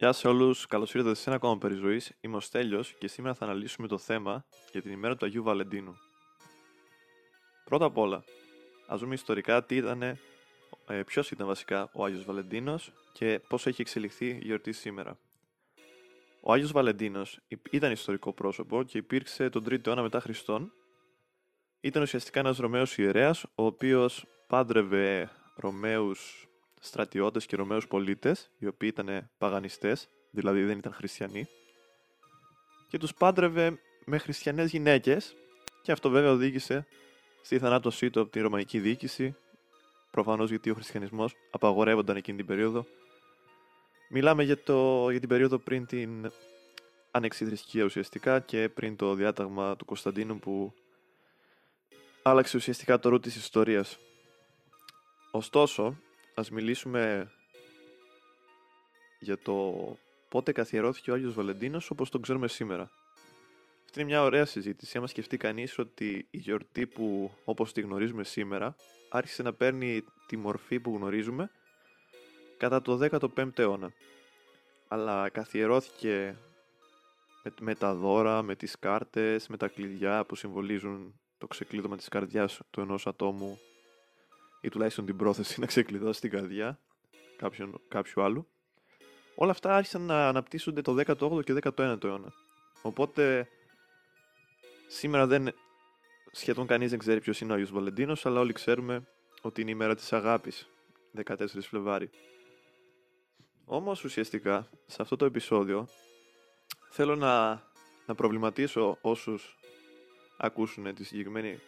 [0.00, 2.02] Γεια σε όλους, καλώς ήρθατε σε ένα ακόμα περιζωή.
[2.20, 5.96] Είμαι ο Στέλιος και σήμερα θα αναλύσουμε το θέμα για την ημέρα του Αγίου Βαλεντίνου.
[7.64, 8.24] Πρώτα απ' όλα,
[8.86, 10.18] ας δούμε ιστορικά τι ήταν, ε,
[11.06, 15.18] ποιος ήταν βασικά ο Άγιος Βαλεντίνος και πώς έχει εξελιχθεί η γιορτή σήμερα.
[16.40, 17.40] Ο Άγιος Βαλεντίνος
[17.70, 20.72] ήταν ιστορικό πρόσωπο και υπήρξε τον 3ο αιώνα μετά Χριστόν.
[21.80, 26.47] Ήταν ουσιαστικά ένας Ρωμαίος ιερέας, ο οποίος πάντρευε Ρωμαίους
[26.80, 31.48] στρατιώτες και Ρωμαίους πολίτες, οι οποίοι ήταν παγανιστές, δηλαδή δεν ήταν χριστιανοί,
[32.88, 35.34] και τους πάντρευε με χριστιανές γυναίκες
[35.82, 36.86] και αυτό βέβαια οδήγησε
[37.42, 39.36] στη θανάτωσή του από την Ρωμαϊκή διοίκηση,
[40.10, 42.86] προφανώς γιατί ο χριστιανισμός απαγορεύονταν εκείνη την περίοδο.
[44.10, 46.30] Μιλάμε για, το, για την περίοδο πριν την
[47.10, 50.74] ανεξιδρυσκεία ουσιαστικά και πριν το διάταγμα του Κωνσταντίνου που
[52.22, 53.98] άλλαξε ουσιαστικά το ρου της ιστορίας.
[55.30, 55.96] Ωστόσο,
[56.38, 57.30] ας μιλήσουμε
[59.18, 59.74] για το
[60.28, 62.90] πότε καθιερώθηκε ο Άγιος Βαλεντίνος όπως τον ξέρουμε σήμερα.
[63.84, 64.98] Αυτή είναι μια ωραία συζήτηση.
[64.98, 68.76] Άμα σκεφτεί κανείς ότι η γιορτή που όπως τη γνωρίζουμε σήμερα
[69.10, 71.50] άρχισε να παίρνει τη μορφή που γνωρίζουμε
[72.56, 73.92] κατά το 15ο αιώνα.
[74.88, 76.36] Αλλά καθιερώθηκε
[77.42, 82.08] με, με τα δώρα, με τις κάρτες, με τα κλειδιά που συμβολίζουν το ξεκλείδωμα της
[82.08, 83.58] καρδιάς του ενός ατόμου
[84.60, 86.78] ή τουλάχιστον την πρόθεση να ξεκλειδώσει την καρδιά
[87.36, 88.48] κάποιον, κάποιου άλλου.
[89.34, 92.32] Όλα αυτά άρχισαν να αναπτύσσονται το 18ο και 19ο αιώνα.
[92.82, 93.48] Οπότε
[94.86, 95.54] σήμερα δεν
[96.32, 99.06] σχεδόν κανείς δεν ξέρει ποιος είναι ο Άγιος Βαλεντίνος, αλλά όλοι ξέρουμε
[99.42, 100.68] ότι είναι η μέρα της αγάπης,
[101.26, 102.10] 14 Φλεβάρι.
[103.64, 105.88] Όμως ουσιαστικά σε αυτό το επεισόδιο
[106.90, 107.62] θέλω να,
[108.06, 109.58] να προβληματίσω όσους
[110.36, 111.58] ακούσουν τη συγκεκριμένη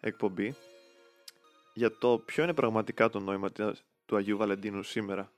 [0.00, 0.54] εκπομπή
[1.72, 3.50] για το ποιο είναι πραγματικά το νόημα
[4.06, 5.32] του Αγίου Βαλεντίνου σήμερα.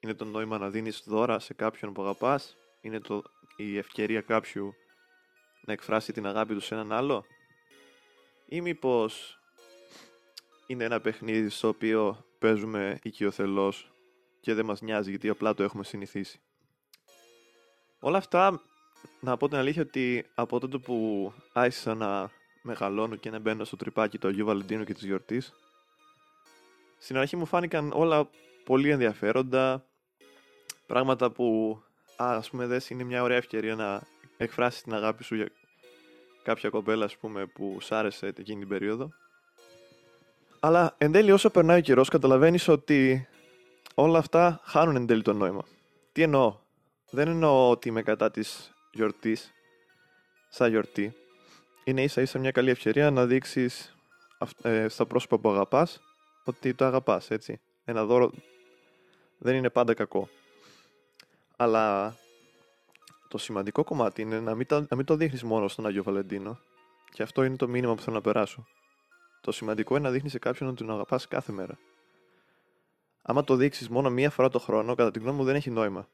[0.00, 3.22] Είναι το νόημα να δίνεις δώρα σε κάποιον που αγαπάς, είναι το,
[3.56, 4.74] η ευκαιρία κάποιου
[5.64, 7.24] να εκφράσει την αγάπη του σε έναν άλλο;
[8.48, 9.38] Ή μήπως
[10.66, 13.90] είναι ένα παιχνίδι στο οποίο παίζουμε οικειοθελώς
[14.40, 16.40] και δεν μας νοιάζει γιατί απλά το έχουμε συνηθίσει;
[18.00, 18.60] Όλα αυτά,
[19.20, 22.30] να πω την αλήθεια ότι από τότε που άρχισα να
[22.62, 25.52] μεγαλώνω και να μπαίνω στο τρυπάκι του Αγίου Βαλεντίνου και της γιορτής,
[26.98, 28.28] στην αρχή μου φάνηκαν όλα
[28.64, 29.84] πολύ ενδιαφέροντα,
[30.86, 31.78] πράγματα που,
[32.16, 34.02] α, ας πούμε, δες, είναι μια ωραία ευκαιρία να
[34.36, 35.48] εκφράσεις την αγάπη σου για
[36.42, 39.10] κάποια κοπέλα, ας πούμε, που σ' άρεσε εκείνη την περίοδο.
[40.60, 43.28] Αλλά εν τέλει όσο περνάει ο καιρός καταλαβαίνεις ότι
[43.94, 45.64] όλα αυτά χάνουν εν τέλει το νόημα.
[46.12, 46.56] Τι εννοώ;
[47.10, 49.52] Δεν εννοώ ότι είμαι κατά της γιορτής,
[50.48, 51.14] σαν γιορτή.
[51.84, 53.96] Είναι ίσα ίσα μια καλή ευκαιρία να δείξεις
[54.62, 56.00] ε, στα πρόσωπα που αγαπάς
[56.48, 57.60] ότι το αγαπάς, έτσι.
[57.84, 58.30] Ένα δώρο
[59.38, 60.28] δεν είναι πάντα κακό.
[61.56, 62.16] Αλλά
[63.28, 66.58] το σημαντικό κομμάτι είναι να μην, το, να μην το δείχνεις μόνο στον Άγιο Βαλεντίνο.
[67.10, 68.66] Και αυτό είναι το μήνυμα που θέλω να περάσω.
[69.40, 71.78] Το σημαντικό είναι να δείχνεις σε κάποιον ότι τον αγαπάς κάθε μέρα.
[73.22, 76.08] Άμα το δείξεις μόνο μία φορά το χρόνο, κατά τη γνώμη μου δεν έχει νόημα.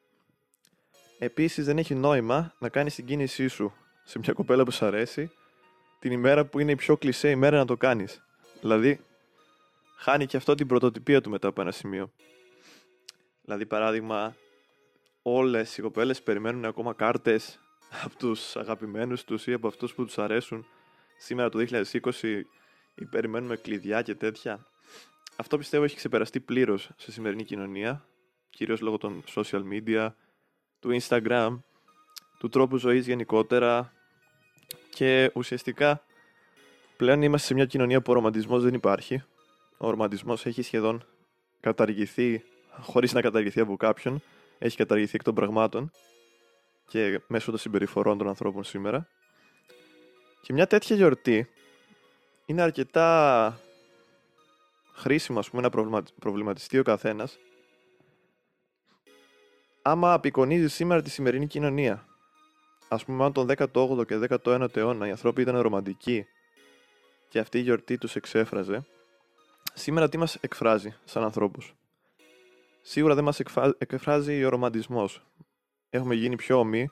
[1.18, 3.72] Επίσης δεν έχει νόημα να κάνεις την κίνησή σου
[4.04, 5.30] σε μια κοπέλα που σου αρέσει
[5.98, 8.22] την ημέρα που είναι η πιο κλεισέ ημέρα να το κάνεις.
[8.60, 9.00] Δηλαδή,
[10.04, 12.12] χάνει και αυτό την πρωτοτυπία του μετά από ένα σημείο.
[13.42, 14.36] Δηλαδή, παράδειγμα,
[15.22, 17.60] όλες οι κοπέλες περιμένουν ακόμα κάρτες
[18.04, 20.66] από τους αγαπημένους τους ή από αυτούς που τους αρέσουν
[21.18, 22.42] σήμερα το 2020
[22.94, 24.66] ή περιμένουμε κλειδιά και τέτοια.
[25.36, 28.06] Αυτό πιστεύω έχει ξεπεραστεί πλήρως σε σημερινή κοινωνία,
[28.50, 30.08] κυρίως λόγω των social media,
[30.80, 31.58] του Instagram,
[32.38, 33.92] του τρόπου ζωής γενικότερα
[34.90, 36.04] και ουσιαστικά
[36.96, 39.22] πλέον είμαστε σε μια κοινωνία που ο ρομαντισμός δεν υπάρχει
[39.76, 41.04] ο ρομαντισμός έχει σχεδόν
[41.60, 42.42] καταργηθεί,
[42.80, 44.22] χωρίς να καταργηθεί από κάποιον,
[44.58, 45.90] έχει καταργηθεί εκ των πραγμάτων
[46.88, 49.08] και μέσω των συμπεριφορών των ανθρώπων σήμερα.
[50.40, 51.48] Και μια τέτοια γιορτή
[52.46, 53.60] είναι αρκετά
[54.94, 57.38] χρήσιμο ας πούμε, να προβληματιστεί ο καθένας
[59.86, 62.06] άμα απεικονίζει σήμερα τη σημερινή κοινωνία.
[62.88, 66.26] Ας πούμε, αν τον 18ο και 19ο αιώνα οι άνθρωποι ήταν ρομαντικοί
[67.28, 68.86] και αυτή η γιορτή τους εξέφραζε,
[69.74, 71.74] Σήμερα τι μας εκφράζει σαν ανθρώπους;
[72.82, 73.40] Σίγουρα δεν μας
[73.78, 75.22] εκφράζει ο ρομαντισμός.
[75.90, 76.90] Έχουμε γίνει πιο ομοί,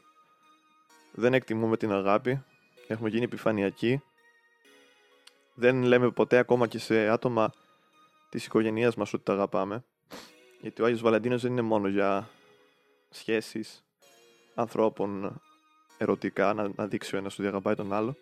[1.13, 2.45] δεν εκτιμούμε την αγάπη,
[2.87, 4.03] έχουμε γίνει επιφανειακοί,
[5.55, 7.53] δεν λέμε ποτέ ακόμα και σε άτομα
[8.29, 9.85] της οικογένειάς μας ότι τα αγαπάμε.
[10.61, 12.29] Γιατί ο Άγιος Βαλεντίνος δεν είναι μόνο για
[13.11, 13.85] σχέσεις
[14.55, 15.41] ανθρώπων
[15.99, 18.17] ερωτικά, να, να δείξει ο ένας ότι αγαπάει τον άλλο.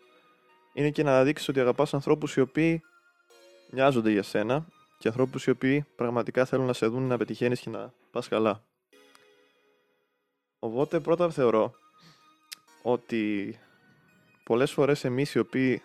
[0.73, 2.83] Είναι και να δείξεις ότι αγαπάς ανθρώπους οι οποίοι
[3.71, 4.67] νοιάζονται για σένα
[4.99, 8.65] και ανθρώπους οι οποίοι πραγματικά θέλουν να σε δουν να πετυχαίνεις και να πας καλά.
[10.59, 11.75] Οπότε πρώτα θεωρώ
[12.83, 13.59] ότι
[14.45, 15.83] πολλές φορές εμείς οι οποίοι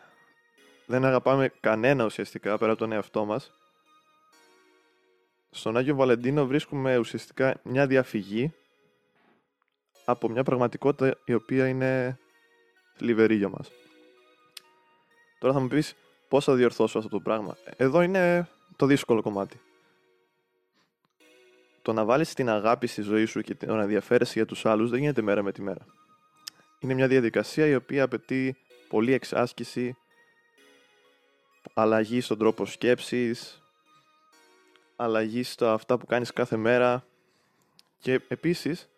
[0.86, 3.54] δεν αγαπάμε κανένα ουσιαστικά πέρα από τον εαυτό μας
[5.56, 8.54] στον Άγιο Βαλεντίνο βρίσκουμε ουσιαστικά μια διαφυγή
[10.06, 12.20] από μια πραγματικότητα η οποία είναι
[12.96, 13.72] θλιβερή για μας.
[15.40, 15.96] Τώρα θα μου πεις
[16.28, 17.58] πώς θα διορθώσω αυτό το πράγμα.
[17.78, 19.62] Εδώ είναι το δύσκολο κομμάτι.
[21.82, 24.90] Το να βάλεις την αγάπη στη ζωή σου και το να ενδιαφέρεσαι για τους άλλους
[24.90, 25.86] δεν γίνεται μέρα με τη μέρα.
[26.80, 28.58] Είναι μια διαδικασία η οποία απαιτεί
[28.90, 29.98] πολλή εξάσκηση,
[31.74, 33.62] αλλαγή στον τρόπο σκέψης,
[34.96, 37.06] αλλαγή στα αυτά που κάνεις κάθε μέρα
[38.00, 38.90] και επίσης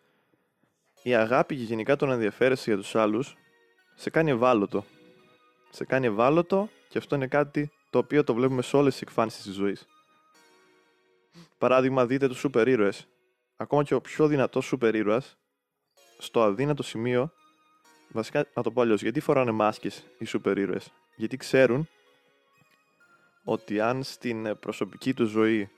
[1.03, 3.35] η αγάπη και γενικά το να ενδιαφέρεσαι για τους άλλους
[3.95, 4.85] σε κάνει ευάλωτο.
[5.69, 9.43] Σε κάνει ευάλωτο και αυτό είναι κάτι το οποίο το βλέπουμε σε όλες τις εκφάνσεις
[9.43, 9.87] της ζωής.
[11.57, 13.07] Παράδειγμα, δείτε τους σούπερ ήρωες.
[13.55, 15.37] Ακόμα και ο πιο δυνατός σούπερ ήρωας,
[16.17, 17.31] στο αδύνατο σημείο,
[18.11, 21.87] βασικά να το πω αλλιώς, γιατί φοράνε μάσκες οι σούπερ ήρωες; Γιατί ξέρουν
[23.43, 25.69] ότι αν στην προσωπική τους ζωή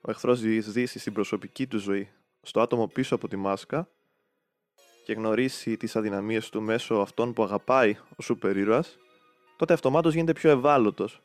[0.00, 2.10] ο εχθρός διεισδύσει στην προσωπική του ζωή,
[2.42, 3.88] στο άτομο πίσω από τη μάσκα
[5.04, 8.98] και γνωρίσει τις αδυναμίες του μέσω αυτών που αγαπάει ο σούπερ ήρωας,
[9.58, 11.20] τότε αυτομάτως γίνεται πιο ευάλωτος.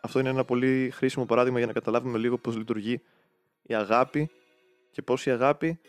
[0.00, 3.02] Αυτό είναι ένα πολύ χρήσιμο παράδειγμα για να καταλάβουμε λίγο πώς λειτουργεί
[3.62, 4.30] η αγάπη
[4.90, 5.80] και πώς η αγάπη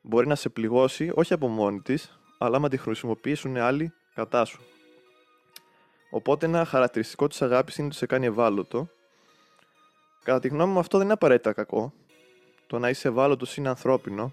[0.00, 4.62] μπορεί να σε πληγώσει, όχι από μόνη της, αλλά άμα τη χρησιμοποιήσουν άλλοι κατά σου.
[6.10, 8.88] Οπότε ένα χαρακτηριστικό της αγάπης είναι ότι σε κάνει ευάλωτο.
[10.22, 11.92] Κατά τη γνώμη μου αυτό δεν είναι απαραίτητα κακό.
[12.66, 14.32] Το να είσαι ευάλωτος είναι ανθρώπινο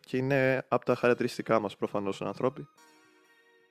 [0.00, 2.68] και είναι από τα χαρακτηριστικά μας προφανώς σαν ανθρώποι.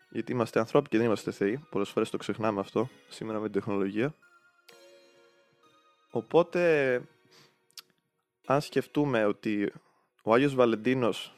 [0.09, 1.65] Γιατί είμαστε ανθρώποι και δεν είμαστε θεοί.
[1.69, 4.15] Πολλές φορές το ξεχνάμε αυτό σήμερα με την τεχνολογία.
[6.11, 7.01] Οπότε,
[8.45, 9.73] αν σκεφτούμε ότι
[10.23, 11.33] ο Άγιος Βαλεντίνος,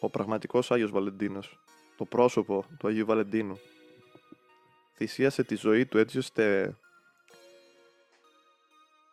[0.00, 1.58] ο πραγματικός Άγιος Βαλεντίνος,
[1.96, 3.58] το πρόσωπο του Αγίου Βαλεντίνου,
[4.94, 6.76] θυσίασε τη ζωή του έτσι ώστε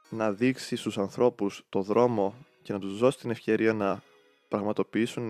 [0.09, 4.01] να δείξει στους ανθρώπους το δρόμο και να τους δώσει την ευκαιρία να
[4.47, 5.29] πραγματοποιήσουν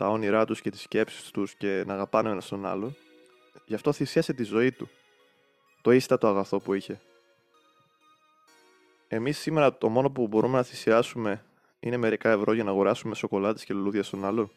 [0.00, 2.94] τα όνειρά τους και τις σκέψεις τους και να αγαπάνε ένας τον άλλο.
[3.66, 4.88] Γι' αυτό θυσίασε τη ζωή του.
[5.82, 7.00] Το ίστατο αγαθό που είχε.
[9.08, 11.44] Εμείς σήμερα το μόνο που μπορούμε να θυσιάσουμε
[11.80, 14.50] είναι μερικά ευρώ για να αγοράσουμε σοκολάτες και λουλούδια στον άλλο.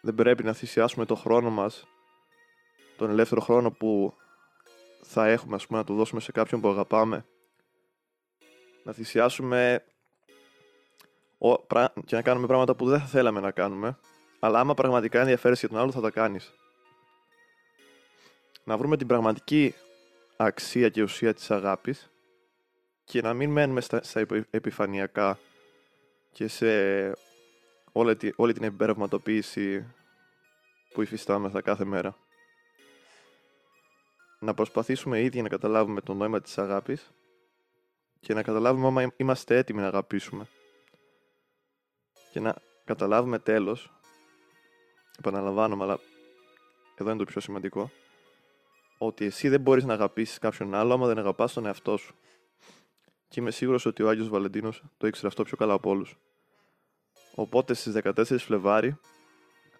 [0.00, 1.86] Δεν πρέπει να θυσιάσουμε το χρόνο μας,
[2.96, 4.14] τον ελεύθερο χρόνο που
[5.02, 7.26] θα έχουμε, ας πούμε, να το δώσουμε σε κάποιον που αγαπάμε.
[8.84, 9.84] Να θυσιάσουμε
[12.04, 13.98] και να κάνουμε πράγματα που δεν θα θέλαμε να κάνουμε,
[14.38, 16.52] αλλά άμα πραγματικά ενδιαφέρεσαι για τον άλλο θα τα κάνεις.
[18.64, 19.74] Να βρούμε την πραγματική
[20.36, 22.10] αξία και ουσία της αγάπης
[23.04, 25.38] και να μην μένουμε στα, στα επιφανειακά
[26.32, 26.66] και σε
[27.92, 29.94] όλη, όλη την εμπερευματοποίηση
[30.92, 32.16] που υφιστάμεθα κάθε μέρα.
[34.38, 37.10] Να προσπαθήσουμε ήδη να καταλάβουμε το νόημα της αγάπης
[38.20, 40.46] και να καταλάβουμε άμα είμαστε έτοιμοι να αγαπήσουμε.
[42.36, 42.54] Και να
[42.84, 43.92] καταλάβουμε τέλος,
[45.18, 45.98] επαναλαμβάνομαι, αλλά
[46.94, 47.90] εδώ είναι το πιο σημαντικό,
[48.98, 52.14] ότι εσύ δεν μπορείς να αγαπήσεις κάποιον άλλο άμα δεν αγαπάς τον εαυτό σου.
[53.28, 56.16] Και είμαι σίγουρος ότι ο Άγιος Βαλεντίνος το ήξερε αυτό πιο καλά από όλους.
[57.34, 58.98] Οπότε στις 14 Φλεβάρι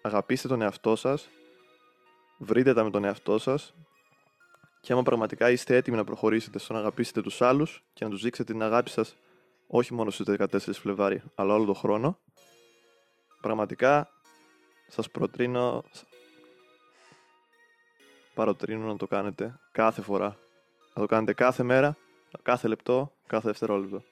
[0.01, 1.29] αγαπήστε τον εαυτό σας,
[2.37, 3.73] βρείτε τα με τον εαυτό σας
[4.81, 8.21] και άμα πραγματικά είστε έτοιμοι να προχωρήσετε στο να αγαπήσετε τους άλλους και να τους
[8.21, 9.15] δείξετε την αγάπη σας
[9.67, 12.19] όχι μόνο στις 14 Φλεβάρι, αλλά όλο τον χρόνο,
[13.41, 14.09] πραγματικά
[14.87, 15.83] σας προτρίνω
[18.33, 20.37] παροτρύνω να το κάνετε κάθε φορά.
[20.93, 21.97] Να το κάνετε κάθε μέρα,
[22.41, 24.03] κάθε λεπτό, κάθε δευτερόλεπτο.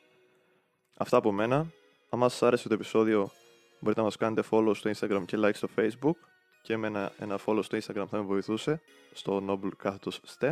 [0.98, 1.72] Αυτά από μένα.
[2.10, 3.32] Αν σας άρεσε το επεισόδιο
[3.80, 6.16] μπορείτε να μας κάνετε follow στο Instagram και like στο Facebook
[6.62, 8.82] και με ένα, ένα follow στο Instagram θα με βοηθούσε
[9.14, 10.52] στο Noble κάθετος Ste.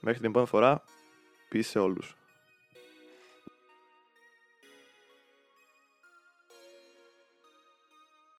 [0.00, 0.82] Μέχρι την επόμενη φορά,
[1.52, 2.19] peace σε όλους.